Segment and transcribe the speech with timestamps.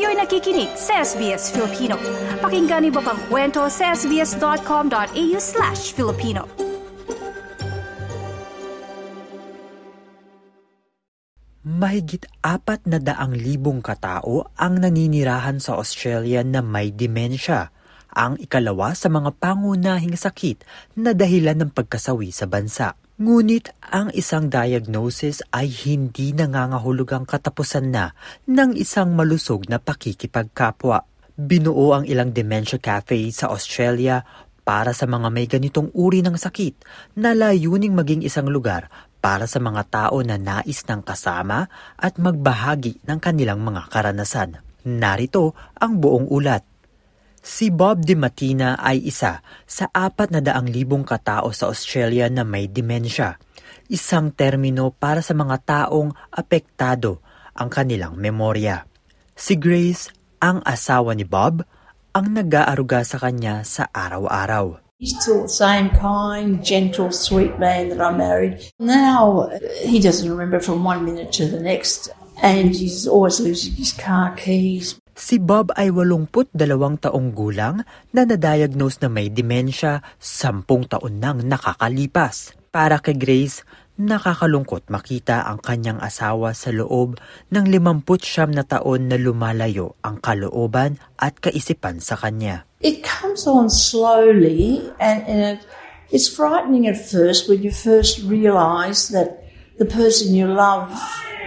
[0.00, 2.00] Kayo'y nakikinig sa SBS Filipino.
[2.40, 6.48] Pakinggan niyo pa ang kwento sa sbs.com.au slash Filipino.
[11.68, 17.68] Mahigit apat na daang libong katao ang naninirahan sa Australia na may demensya,
[18.14, 20.62] ang ikalawa sa mga pangunahing sakit
[20.98, 22.98] na dahilan ng pagkasawi sa bansa.
[23.20, 28.16] Ngunit ang isang diagnosis ay hindi nangangahulugang katapusan na
[28.48, 31.04] ng isang malusog na pakikipagkapwa.
[31.36, 34.24] Binuo ang ilang dementia cafe sa Australia
[34.64, 36.80] para sa mga may ganitong uri ng sakit
[37.20, 38.88] na layuning maging isang lugar
[39.20, 41.68] para sa mga tao na nais ng kasama
[42.00, 44.64] at magbahagi ng kanilang mga karanasan.
[44.88, 46.69] Narito ang buong ulat.
[47.40, 52.44] Si Bob Di Matina ay isa sa apat na daang libong katao sa Australia na
[52.44, 53.40] may demensya.
[53.88, 57.24] Isang termino para sa mga taong apektado
[57.56, 58.84] ang kanilang memorya.
[59.32, 61.64] Si Grace, ang asawa ni Bob,
[62.12, 64.76] ang nag-aaruga sa kanya sa araw-araw.
[65.00, 68.68] He's still the same kind, gentle, sweet man that I married.
[68.76, 69.48] Now
[69.80, 72.12] he doesn't remember from one minute to the next,
[72.44, 75.00] and he's always losing his car keys.
[75.20, 76.56] Si Bob ay 82
[77.04, 77.84] taong gulang
[78.16, 82.56] na na-diagnose na may demensya 10 taon nang nakakalipas.
[82.72, 83.68] Para kay Grace,
[84.00, 87.20] nakakalungkot makita ang kanyang asawa sa loob
[87.52, 92.64] ng 59 na taon na lumalayo ang kalooban at kaisipan sa kanya.
[92.80, 95.56] It comes on slowly and, and
[96.08, 99.44] it's frightening at first when you first realise that
[99.76, 100.88] the person you love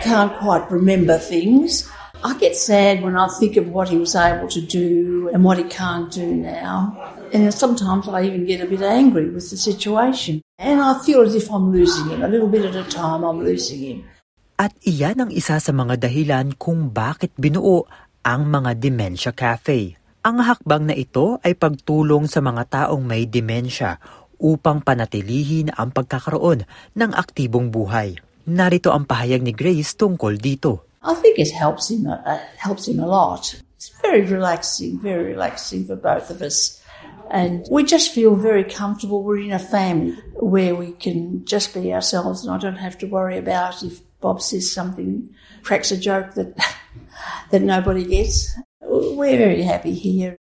[0.00, 1.84] can't quite remember things.
[2.18, 5.62] I get sad when I think of what he was able to do and what
[5.62, 6.98] he can't do now.
[7.30, 10.42] And sometimes I even get a bit angry with the situation.
[10.58, 12.26] And I feel as if I'm losing him.
[12.26, 13.98] A little bit at a time, I'm losing him.
[14.58, 17.86] At iyan ang isa sa mga dahilan kung bakit binuo
[18.26, 19.94] ang mga Dementia Cafe.
[20.26, 24.02] Ang hakbang na ito ay pagtulong sa mga taong may demensya
[24.42, 26.66] upang panatilihin ang pagkakaroon
[26.98, 28.18] ng aktibong buhay.
[28.50, 30.87] Narito ang pahayag ni Grace tungkol dito.
[31.02, 32.06] I think it helps him.
[32.06, 33.60] Uh, helps him a lot.
[33.76, 36.82] It's very relaxing, very relaxing for both of us,
[37.30, 39.22] and we just feel very comfortable.
[39.22, 43.06] We're in a family where we can just be ourselves, and I don't have to
[43.06, 45.30] worry about if Bob says something,
[45.62, 46.58] cracks a joke that
[47.50, 48.50] that nobody gets.
[48.82, 50.34] We're very happy here.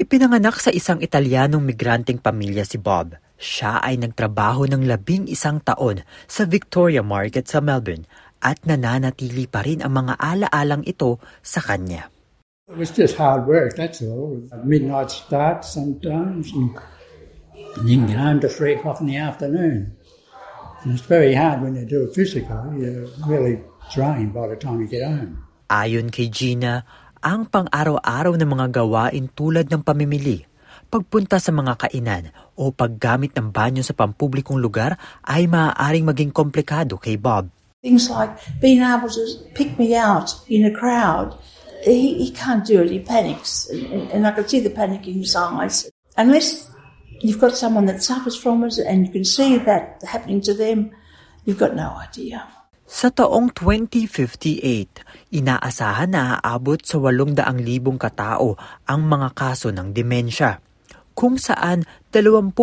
[0.00, 3.14] Ipinanganak sa isang Italianong migranteng pamilya si Bob.
[3.36, 8.08] Siya ay nagtrabaho ng labing isang taon sa Victoria Market sa Melbourne
[8.40, 12.08] at nananatili pa rin ang mga alaalang ito sa kanya.
[12.70, 14.46] It was just hard work, that's all.
[14.62, 16.78] Midnight start sometimes, and
[17.82, 19.94] can get home to three o'clock in the afternoon.
[20.82, 22.80] And it's very hard when you do it physically.
[22.80, 23.60] You're really
[23.92, 25.44] drained by the time you get home.
[25.70, 26.82] Ayon kay Gina,
[27.20, 30.48] ang pang-araw-araw na mga gawain tulad ng pamimili,
[30.88, 36.96] pagpunta sa mga kainan o paggamit ng banyo sa pampublikong lugar ay maaaring maging komplikado
[36.96, 37.52] kay Bob.
[37.80, 39.24] Things like being able to
[39.56, 41.38] pick me out in a crowd.
[41.82, 42.90] He, he can't do it.
[42.90, 43.68] He panics.
[43.72, 45.88] And, and I can see the panic in his eyes.
[46.16, 46.68] Unless
[47.20, 50.92] you've got someone that suffers from it and you can see that happening to them,
[51.44, 52.44] you've got no idea.
[52.90, 60.58] Sa taong 2058, inaasahan na aabot sa 800,000 katao ang mga kaso ng demensya
[61.20, 62.56] kung saan 20%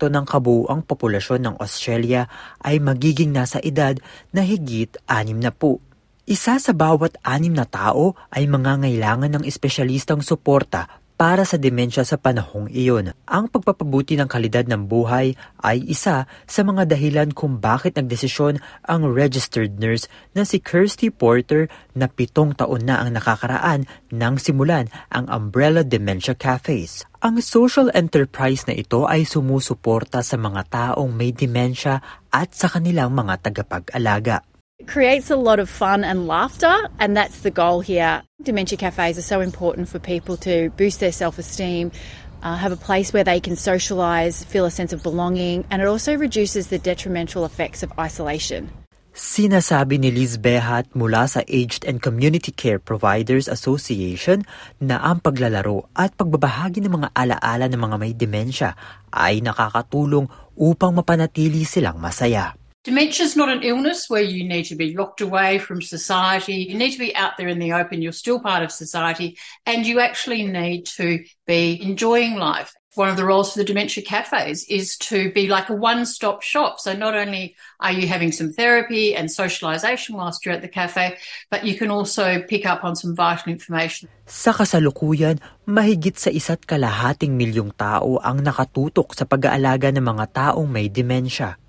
[0.00, 2.24] ng kabuuang populasyon ng Australia
[2.64, 4.00] ay magiging nasa edad
[4.32, 5.76] na higit 6 na po.
[6.24, 12.18] Isa sa bawat anim na tao ay mangangailangan ng espesyalistang suporta para sa demensya sa
[12.18, 13.14] panahong iyon.
[13.30, 19.06] Ang pagpapabuti ng kalidad ng buhay ay isa sa mga dahilan kung bakit nagdesisyon ang
[19.06, 25.30] registered nurse na si Kirsty Porter na pitong taon na ang nakakaraan nang simulan ang
[25.30, 27.06] Umbrella Dementia Cafes.
[27.22, 32.02] Ang social enterprise na ito ay sumusuporta sa mga taong may demensya
[32.34, 34.51] at sa kanilang mga tagapag-alaga.
[34.82, 38.26] It creates a lot of fun and laughter, and that's the goal here.
[38.42, 41.94] Dementia cafes are so important for people to boost their self esteem,
[42.42, 45.86] uh, have a place where they can socialise, feel a sense of belonging, and it
[45.86, 48.74] also reduces the detrimental effects of isolation.
[49.14, 54.42] Sinasabi ni Liz Behat mula sa Aged and Community Care Providers Association
[54.82, 58.74] na ang paglalaro at pagbabahagi ng mga alaala ng mga may demensya
[59.14, 60.26] ay nakakatulong
[60.58, 62.58] upang mapanatili silang masaya.
[62.82, 66.66] Dementia is not an illness where you need to be locked away from society.
[66.66, 68.02] You need to be out there in the open.
[68.02, 72.74] You're still part of society and you actually need to be enjoying life.
[72.98, 76.42] One of the roles for the dementia cafes is to be like a one stop
[76.42, 76.82] shop.
[76.82, 81.16] So not only are you having some therapy and socialisation whilst you're at the cafe,
[81.54, 84.10] but you can also pick up on some vital information.
[84.26, 85.38] Sa kasalukuyan,
[85.70, 91.61] mahigit sa isa't kalahating milyong tao ang nakatutok sa pag-aalaga ng mga taong may demensya.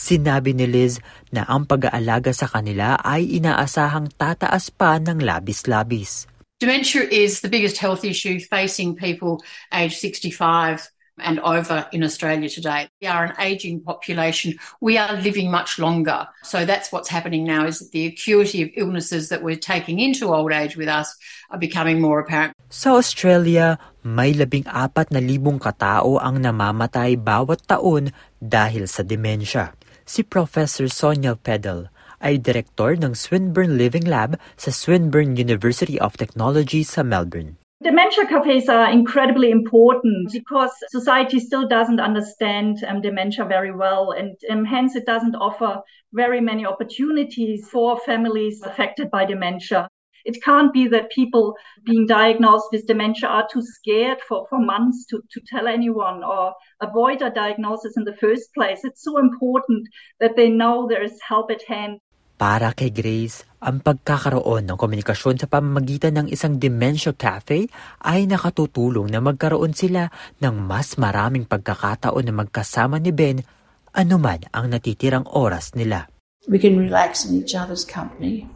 [0.00, 0.96] Sinabi ni Liz
[1.28, 6.24] na ang pag-aalaga sa kanila ay inaasahang tataas pa ng labis-labis.
[6.56, 10.88] Dementia is the biggest health issue facing people aged 65
[11.20, 12.88] and over in Australia today.
[13.04, 14.56] We are an ageing population.
[14.80, 16.24] We are living much longer.
[16.48, 20.32] So that's what's happening now is that the acuity of illnesses that we're taking into
[20.32, 21.12] old age with us
[21.52, 22.56] are becoming more apparent.
[22.72, 28.08] Sa Australia, may labing apat na libong katao ang namamatay bawat taon
[28.40, 29.76] dahil sa demensya.
[30.10, 31.86] Si Professor Sonia Pedal
[32.18, 37.54] ay direktor ng Swinburne Living Lab sa Swinburne University of Technology sa Melbourne.
[37.78, 44.34] Dementia cafes are incredibly important because society still doesn't understand um, dementia very well, and
[44.50, 45.78] um, hence it doesn't offer
[46.10, 49.86] very many opportunities for families affected by dementia.
[50.24, 55.06] It can't be that people being diagnosed with dementia are too scared for, for months
[55.10, 58.80] to, to tell anyone or avoid a diagnosis in the first place.
[58.84, 59.88] It's so important
[60.20, 62.00] that they know there is help at hand.
[62.40, 67.68] Para kay Grace, ang pagkakaroon ng komunikasyon sa pamamagitan ng isang dementia cafe
[68.00, 70.08] ay nakatutulong na magkaroon sila
[70.40, 73.44] ng mas maraming pagkakataon na magkasama ni Ben
[73.92, 76.08] anuman ang natitirang oras nila.
[76.48, 78.48] We can relax in each other's company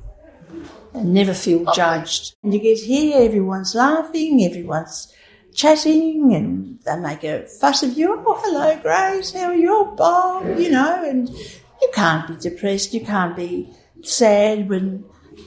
[0.94, 1.72] and never feel oh.
[1.74, 2.34] judged.
[2.42, 5.12] And you get here, everyone's laughing, everyone's
[5.54, 8.22] chatting, and they make a fuss of you.
[8.24, 9.70] Oh, hello, Grace, how are you?
[9.70, 13.68] Oh, Bob, you know, and you can't be depressed, you can't be
[14.02, 15.04] sad when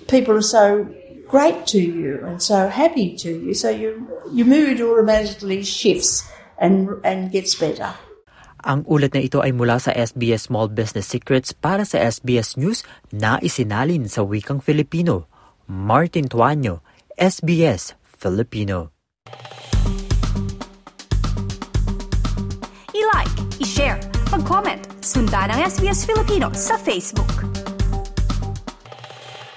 [0.08, 0.88] people are so
[1.28, 3.54] great to you and so happy to you.
[3.54, 6.28] So you, your mood automatically shifts
[6.58, 7.94] and, and gets better.
[8.68, 12.82] Ang ulat na ito ay mula sa SBS Small Business Secrets para sa SBS News
[13.14, 15.30] na isinalin sa wikang Filipino.
[15.68, 16.80] Martin Tuanyo,
[17.20, 18.92] SBS Filipino.
[22.96, 24.00] I-like, i-share,
[24.32, 27.57] mag-comment, sundan ang SBS Filipino sa Facebook.